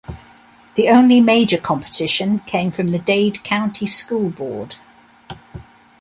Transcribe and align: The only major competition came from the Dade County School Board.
The 0.73 0.89
only 0.89 1.21
major 1.21 1.59
competition 1.59 2.39
came 2.39 2.71
from 2.71 2.87
the 2.87 2.97
Dade 2.97 3.43
County 3.43 3.85
School 3.85 4.31
Board. 4.31 4.77